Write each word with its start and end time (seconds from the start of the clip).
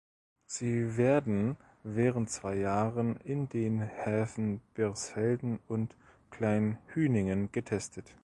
Sie 0.47 0.97
werden 0.97 1.57
während 1.83 2.27
zwei 2.31 2.55
Jahren 2.55 3.17
in 3.17 3.49
den 3.49 3.81
Häfen 3.83 4.59
Birsfelden 4.73 5.59
und 5.67 5.95
Kleinhüningen 6.31 7.51
getestet. 7.51 8.11